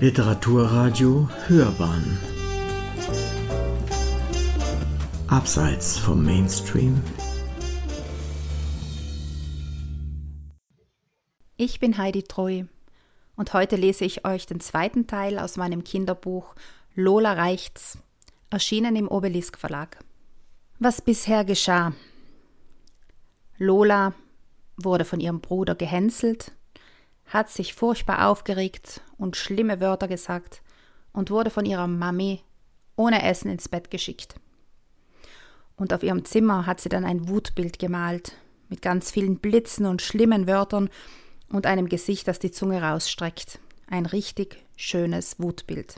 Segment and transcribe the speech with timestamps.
[0.00, 2.18] Literaturradio Hörbahn
[5.26, 7.02] Abseits vom Mainstream
[11.58, 12.64] Ich bin Heidi Treu
[13.36, 16.54] und heute lese ich euch den zweiten Teil aus meinem Kinderbuch
[16.94, 17.98] Lola reicht's,
[18.48, 19.98] erschienen im Obelisk Verlag.
[20.78, 21.92] Was bisher geschah.
[23.58, 24.14] Lola
[24.78, 26.52] wurde von ihrem Bruder gehänselt
[27.30, 30.62] hat sich furchtbar aufgeregt und schlimme Wörter gesagt
[31.12, 32.42] und wurde von ihrer Mami
[32.96, 34.34] ohne Essen ins Bett geschickt.
[35.76, 38.36] Und auf ihrem Zimmer hat sie dann ein Wutbild gemalt,
[38.68, 40.90] mit ganz vielen Blitzen und schlimmen Wörtern
[41.48, 43.60] und einem Gesicht, das die Zunge rausstreckt.
[43.88, 45.96] Ein richtig schönes Wutbild.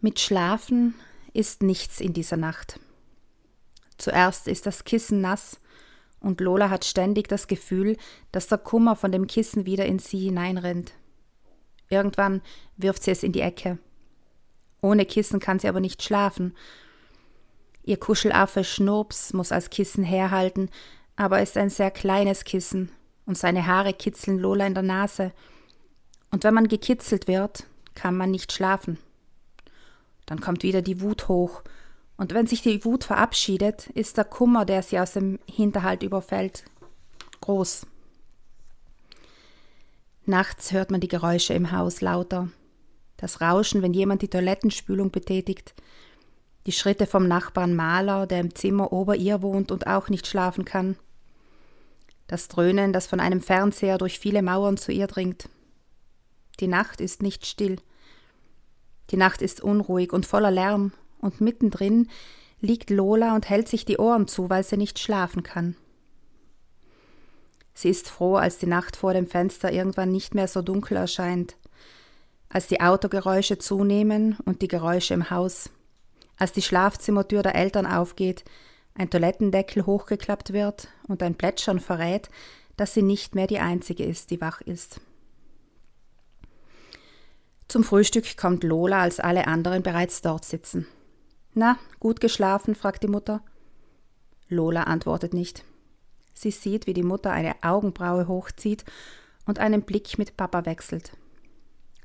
[0.00, 0.94] Mit Schlafen
[1.32, 2.78] ist nichts in dieser Nacht.
[3.96, 5.60] Zuerst ist das Kissen nass
[6.20, 7.96] und Lola hat ständig das Gefühl,
[8.32, 10.92] dass der Kummer von dem Kissen wieder in sie hineinrennt.
[11.88, 12.42] Irgendwann
[12.76, 13.78] wirft sie es in die Ecke.
[14.82, 16.54] Ohne Kissen kann sie aber nicht schlafen.
[17.82, 20.70] Ihr Kuschelaffe Schnurps muss als Kissen herhalten,
[21.16, 22.90] aber ist ein sehr kleines Kissen
[23.26, 25.32] und seine Haare kitzeln Lola in der Nase.
[26.30, 28.98] Und wenn man gekitzelt wird, kann man nicht schlafen.
[30.26, 31.62] Dann kommt wieder die Wut hoch
[32.18, 36.64] und wenn sich die Wut verabschiedet, ist der Kummer, der sie aus dem Hinterhalt überfällt,
[37.40, 37.86] groß.
[40.26, 42.48] Nachts hört man die Geräusche im Haus lauter.
[43.16, 45.74] Das Rauschen, wenn jemand die Toilettenspülung betätigt.
[46.66, 50.64] Die Schritte vom Nachbarn Maler, der im Zimmer ober ihr wohnt und auch nicht schlafen
[50.64, 50.96] kann.
[52.26, 55.48] Das Dröhnen, das von einem Fernseher durch viele Mauern zu ihr dringt.
[56.58, 57.76] Die Nacht ist nicht still.
[59.10, 62.08] Die Nacht ist unruhig und voller Lärm und mittendrin
[62.60, 65.76] liegt Lola und hält sich die Ohren zu, weil sie nicht schlafen kann.
[67.74, 71.56] Sie ist froh, als die Nacht vor dem Fenster irgendwann nicht mehr so dunkel erscheint,
[72.48, 75.70] als die Autogeräusche zunehmen und die Geräusche im Haus,
[76.38, 78.44] als die Schlafzimmertür der Eltern aufgeht,
[78.94, 82.30] ein Toilettendeckel hochgeklappt wird und ein Plätschern verrät,
[82.76, 85.00] dass sie nicht mehr die Einzige ist, die wach ist.
[87.68, 90.86] Zum Frühstück kommt Lola, als alle anderen bereits dort sitzen.
[91.54, 92.74] Na, gut geschlafen?
[92.74, 93.42] fragt die Mutter.
[94.48, 95.64] Lola antwortet nicht.
[96.34, 98.84] Sie sieht, wie die Mutter eine Augenbraue hochzieht
[99.44, 101.12] und einen Blick mit Papa wechselt.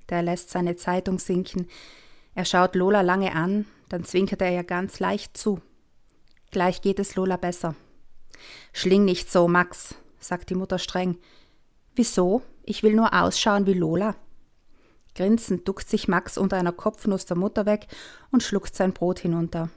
[0.09, 1.67] Der lässt seine Zeitung sinken.
[2.35, 5.61] Er schaut Lola lange an, dann zwinkert er ihr ganz leicht zu.
[6.51, 7.75] Gleich geht es Lola besser.
[8.73, 11.17] Schling nicht so, Max, sagt die Mutter streng.
[11.95, 12.41] Wieso?
[12.63, 14.15] Ich will nur ausschauen wie Lola.
[15.15, 17.87] Grinsend duckt sich Max unter einer Kopfnuss der Mutter weg
[18.31, 19.69] und schluckt sein Brot hinunter.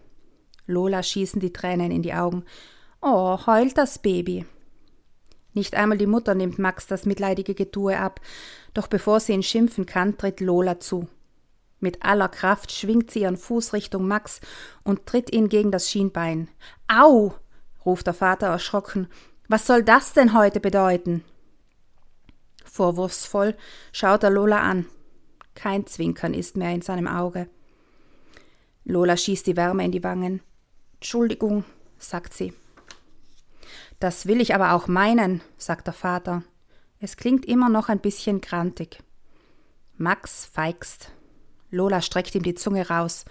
[0.67, 2.45] Lola schießen die Tränen in die Augen.
[3.01, 4.47] Oh, heult das Baby.
[5.53, 8.21] Nicht einmal die Mutter nimmt Max das mitleidige Getue ab,
[8.75, 11.09] doch bevor sie ihn schimpfen kann, tritt Lola zu.
[11.79, 14.41] Mit aller Kraft schwingt sie ihren Fuß Richtung Max
[14.83, 16.49] und tritt ihn gegen das Schienbein.
[16.89, 17.35] Au!
[17.85, 19.09] ruft der Vater erschrocken.
[19.49, 21.25] Was soll das denn heute bedeuten?
[22.65, 23.57] Vorwurfsvoll
[23.93, 24.87] schaut er Lola an.
[25.57, 27.49] Kein Zwinkern ist mehr in seinem Auge.
[28.85, 30.41] Lola schießt die Wärme in die Wangen.
[30.95, 31.65] Entschuldigung,
[31.99, 32.53] sagt sie.
[33.99, 36.45] Das will ich aber auch meinen, sagt der Vater.
[37.01, 39.03] Es klingt immer noch ein bisschen grantig.
[39.97, 41.11] Max feigst.
[41.71, 43.25] Lola streckt ihm die Zunge raus.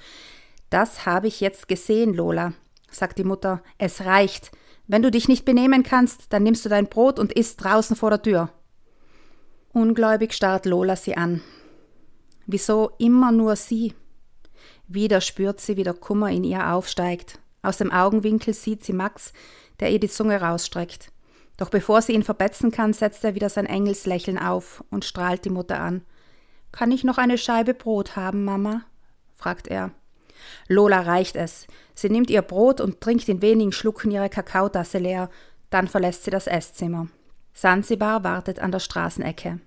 [0.70, 2.54] Das habe ich jetzt gesehen, Lola,
[2.90, 3.62] sagt die Mutter.
[3.78, 4.52] Es reicht.
[4.88, 8.10] Wenn du dich nicht benehmen kannst, dann nimmst du dein Brot und isst draußen vor
[8.10, 8.50] der Tür.
[9.72, 11.42] Ungläubig starrt Lola sie an.
[12.48, 13.94] Wieso immer nur sie?
[14.88, 17.40] Wieder spürt sie, wie der Kummer in ihr aufsteigt.
[17.62, 19.34] Aus dem Augenwinkel sieht sie Max,
[19.80, 21.12] der ihr die Zunge rausstreckt.
[21.58, 25.50] Doch bevor sie ihn verbetzen kann, setzt er wieder sein Engelslächeln auf und strahlt die
[25.50, 26.04] Mutter an.
[26.72, 28.84] Kann ich noch eine Scheibe Brot haben, Mama?
[29.34, 29.92] fragt er.
[30.68, 31.66] Lola reicht es.
[31.94, 35.30] Sie nimmt ihr Brot und trinkt in wenigen Schlucken ihre Kakaotasse leer,
[35.70, 37.08] dann verlässt sie das Esszimmer.
[37.54, 39.60] Sansibar wartet an der Straßenecke.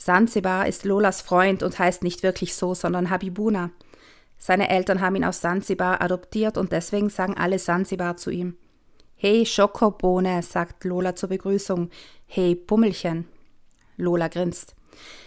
[0.00, 3.68] Sansibar ist Lolas Freund und heißt nicht wirklich so, sondern Habibuna.
[4.38, 8.56] Seine Eltern haben ihn aus Sansibar adoptiert und deswegen sagen alle Sansibar zu ihm.
[9.14, 11.90] Hey Schokobohne, sagt Lola zur Begrüßung.
[12.26, 13.28] Hey Pummelchen.
[13.98, 14.74] Lola grinst.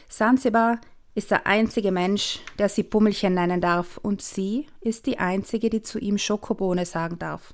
[0.09, 0.81] Sansibar
[1.13, 5.83] ist der einzige Mensch, der sie Pummelchen nennen darf, und sie ist die einzige, die
[5.83, 7.53] zu ihm Schokobohne sagen darf.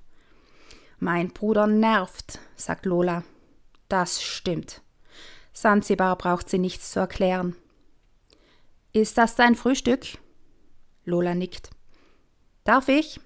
[0.99, 3.23] Mein Bruder nervt, sagt Lola.
[3.89, 4.81] Das stimmt.
[5.59, 7.53] Sansibar braucht sie nichts zu erklären.
[8.93, 10.05] Ist das dein Frühstück?
[11.03, 11.69] Lola nickt.
[12.63, 13.19] Darf ich?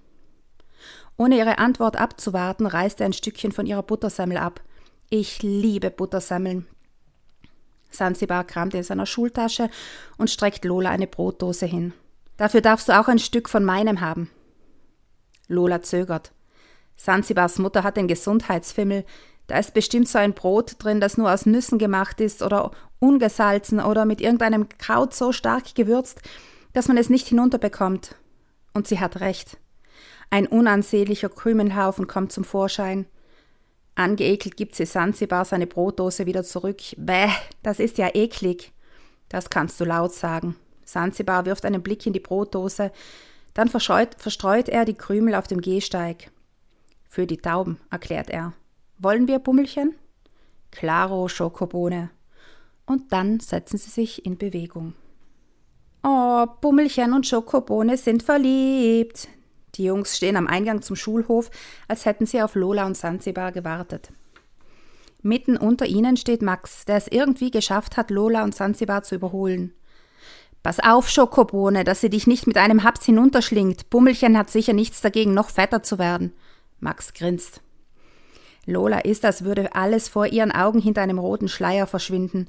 [1.16, 4.62] Ohne ihre Antwort abzuwarten, reißt er ein Stückchen von ihrer Buttersemmel ab.
[5.12, 6.66] Ich liebe Buttersemmeln.
[7.92, 9.70] Sansibar kramt in seiner Schultasche
[10.18, 11.94] und streckt Lola eine Brotdose hin.
[12.38, 14.32] Dafür darfst du auch ein Stück von meinem haben.
[15.48, 16.32] Lola zögert.
[16.98, 19.06] Sansibars Mutter hat den Gesundheitsfimmel.
[19.48, 23.80] Da ist bestimmt so ein Brot drin, das nur aus Nüssen gemacht ist oder ungesalzen
[23.80, 26.22] oder mit irgendeinem Kraut so stark gewürzt,
[26.72, 28.16] dass man es nicht hinunterbekommt.
[28.74, 29.58] Und sie hat recht.
[30.30, 33.06] Ein unansehnlicher Krümelhaufen kommt zum Vorschein.
[33.96, 36.82] Angeekelt gibt sie Sansibar seine Brotdose wieder zurück.
[36.98, 37.30] Bäh,
[37.62, 38.72] das ist ja eklig.
[39.30, 40.56] Das kannst du laut sagen.
[40.86, 42.92] Sansibar wirft einen Blick in die Brotdose,
[43.54, 46.32] dann verstreut, verstreut er die Krümel auf dem Gehsteig.
[47.08, 48.54] Für die Tauben, erklärt er.
[49.04, 49.96] Wollen wir Bummelchen?
[50.72, 52.10] Claro, Schokobohne.
[52.86, 54.94] Und dann setzen sie sich in Bewegung.
[56.04, 59.28] Oh, Bummelchen und Schokobohne sind verliebt.
[59.76, 61.52] Die Jungs stehen am Eingang zum Schulhof,
[61.90, 64.14] als hätten sie auf Lola und Sansibar gewartet.
[65.22, 69.74] Mitten unter ihnen steht Max, der es irgendwie geschafft hat, Lola und Sansibar zu überholen.
[70.62, 73.90] Pass auf, Schokobohne, dass sie dich nicht mit einem Haps hinunterschlingt.
[73.90, 76.32] Bummelchen hat sicher nichts dagegen, noch fetter zu werden.
[76.80, 77.62] Max grinst.
[78.66, 82.48] Lola ist, als würde alles vor ihren Augen hinter einem roten Schleier verschwinden.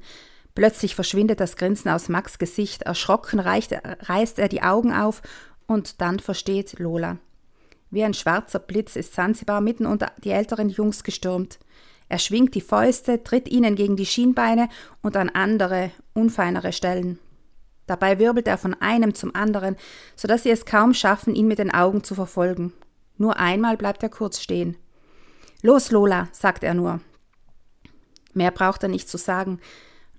[0.53, 2.83] Plötzlich verschwindet das Grinsen aus Max Gesicht.
[2.83, 5.21] Erschrocken reicht, reißt er die Augen auf
[5.67, 7.17] und dann versteht Lola.
[7.91, 11.59] Wie ein schwarzer Blitz ist Sansibar mitten unter die älteren Jungs gestürmt.
[12.07, 14.69] Er schwingt die Fäuste, tritt ihnen gegen die Schienbeine
[15.01, 17.19] und an andere, unfeinere Stellen.
[17.87, 19.75] Dabei wirbelt er von einem zum anderen,
[20.15, 22.73] so dass sie es kaum schaffen, ihn mit den Augen zu verfolgen.
[23.17, 24.77] Nur einmal bleibt er kurz stehen.
[25.65, 26.99] Los, Lola, sagt er nur.
[28.33, 29.59] Mehr braucht er nicht zu sagen.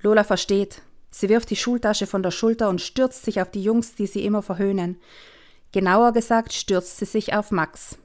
[0.00, 0.82] Lola versteht.
[1.10, 4.24] Sie wirft die Schultasche von der Schulter und stürzt sich auf die Jungs, die sie
[4.24, 5.00] immer verhöhnen.
[5.70, 7.96] Genauer gesagt stürzt sie sich auf Max.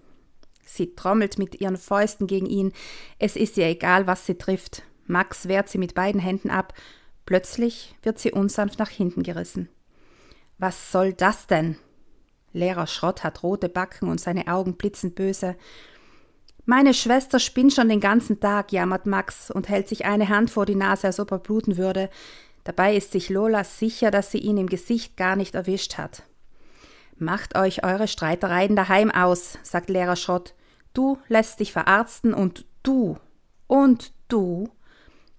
[0.64, 2.74] Sie trommelt mit ihren Fäusten gegen ihn.
[3.18, 4.84] Es ist ihr egal, was sie trifft.
[5.08, 6.76] Max wehrt sie mit beiden Händen ab
[7.26, 9.70] Plötzlich wird sie unsanft nach hinten gerissen.
[10.58, 11.78] Was soll das denn?
[12.54, 15.56] Lehrer Schrott hat rote Backen und seine Augen blitzen böse.
[16.66, 20.66] Meine Schwester spinnt schon den ganzen Tag, jammert Max und hält sich eine Hand vor
[20.66, 22.10] die Nase, als ob er bluten würde.
[22.64, 26.24] Dabei ist sich Lola sicher, dass sie ihn im Gesicht gar nicht erwischt hat.
[27.18, 30.54] Macht euch eure Streitereien daheim aus, sagt Lehrer Schrott.
[30.94, 33.18] Du lässt dich verarzten und du
[33.68, 34.70] und du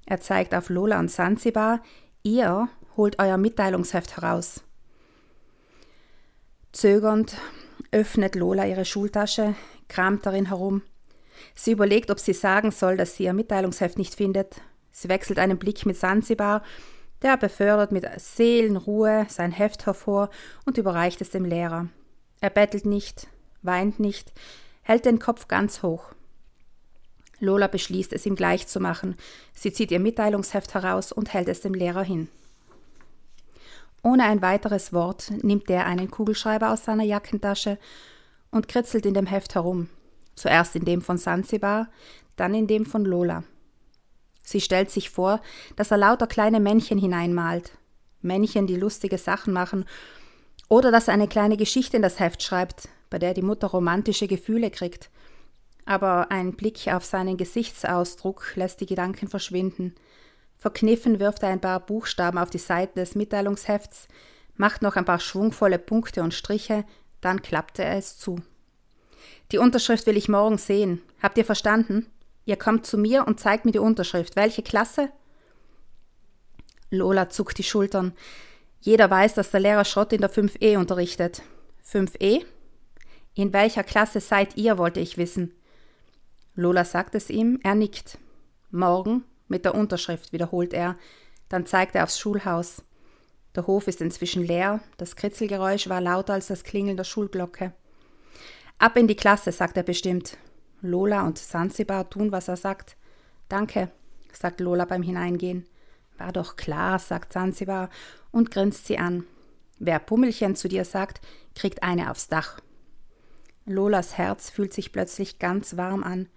[0.06, 1.80] er zeigt auf Lola und Sansibar.
[2.22, 4.62] Ihr holt euer Mitteilungsheft heraus.
[6.72, 7.36] Zögernd
[7.90, 9.54] öffnet Lola ihre Schultasche,
[9.88, 10.82] kramt darin herum.
[11.54, 14.60] Sie überlegt, ob sie sagen soll, dass sie ihr Mitteilungsheft nicht findet.
[14.90, 16.62] Sie wechselt einen Blick mit Sansibar,
[17.22, 20.30] der befördert mit Seelenruhe sein Heft hervor
[20.64, 21.88] und überreicht es dem Lehrer.
[22.40, 23.28] Er bettelt nicht,
[23.62, 24.32] weint nicht,
[24.82, 26.12] hält den Kopf ganz hoch.
[27.38, 29.16] Lola beschließt, es ihm gleich zu machen.
[29.52, 32.28] Sie zieht ihr Mitteilungsheft heraus und hält es dem Lehrer hin.
[34.04, 37.78] Ohne ein weiteres Wort nimmt der einen Kugelschreiber aus seiner Jackentasche
[38.50, 39.88] und kritzelt in dem Heft herum.
[40.34, 41.88] Zuerst in dem von Sansibar,
[42.36, 43.44] dann in dem von Lola.
[44.42, 45.40] Sie stellt sich vor,
[45.76, 47.78] dass er lauter kleine Männchen hineinmalt.
[48.20, 49.84] Männchen, die lustige Sachen machen.
[50.68, 54.26] Oder dass er eine kleine Geschichte in das Heft schreibt, bei der die Mutter romantische
[54.26, 55.10] Gefühle kriegt
[55.84, 59.94] aber ein Blick auf seinen Gesichtsausdruck lässt die Gedanken verschwinden.
[60.56, 64.06] Verkniffen wirft er ein paar Buchstaben auf die Seiten des Mitteilungshefts,
[64.54, 66.84] macht noch ein paar schwungvolle Punkte und Striche,
[67.20, 68.40] dann klappte er es zu.
[69.50, 71.02] Die Unterschrift will ich morgen sehen.
[71.22, 72.06] Habt ihr verstanden?
[72.44, 74.36] Ihr kommt zu mir und zeigt mir die Unterschrift.
[74.36, 75.10] Welche Klasse?
[76.90, 78.12] Lola zuckt die Schultern.
[78.80, 81.42] Jeder weiß, dass der Lehrer Schrott in der 5e unterrichtet.
[81.88, 82.44] 5e?
[83.34, 85.54] In welcher Klasse seid ihr, wollte ich wissen.
[86.54, 88.18] Lola sagt es ihm, er nickt.
[88.70, 90.96] Morgen mit der Unterschrift, wiederholt er,
[91.48, 92.82] dann zeigt er aufs Schulhaus.
[93.54, 97.72] Der Hof ist inzwischen leer, das Kritzelgeräusch war lauter als das Klingeln der Schulglocke.
[98.78, 100.36] Ab in die Klasse, sagt er bestimmt.
[100.80, 102.96] Lola und Sansibar tun, was er sagt.
[103.48, 103.90] Danke,
[104.32, 105.66] sagt Lola beim Hineingehen.
[106.18, 107.88] War doch klar, sagt Sansibar
[108.30, 109.24] und grinst sie an.
[109.78, 111.20] Wer Pummelchen zu dir sagt,
[111.54, 112.60] kriegt eine aufs Dach.
[113.64, 116.28] Lolas Herz fühlt sich plötzlich ganz warm an.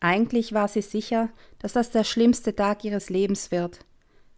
[0.00, 3.80] Eigentlich war sie sicher, dass das der schlimmste Tag ihres Lebens wird,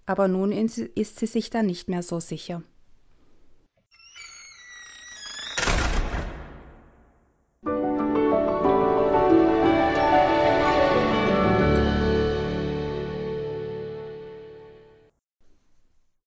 [0.06, 2.62] aber nun ist sie sich da nicht mehr so sicher.